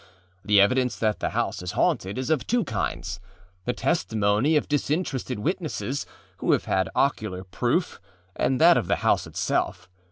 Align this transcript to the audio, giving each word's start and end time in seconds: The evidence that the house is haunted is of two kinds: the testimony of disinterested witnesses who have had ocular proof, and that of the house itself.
The 0.43 0.59
evidence 0.59 0.95
that 0.95 1.19
the 1.19 1.29
house 1.29 1.61
is 1.61 1.73
haunted 1.73 2.17
is 2.17 2.31
of 2.31 2.47
two 2.47 2.63
kinds: 2.63 3.19
the 3.65 3.73
testimony 3.73 4.57
of 4.57 4.67
disinterested 4.67 5.37
witnesses 5.37 6.07
who 6.37 6.53
have 6.53 6.65
had 6.65 6.89
ocular 6.95 7.43
proof, 7.43 8.01
and 8.35 8.59
that 8.59 8.77
of 8.77 8.87
the 8.87 8.95
house 9.05 9.27
itself. 9.27 9.87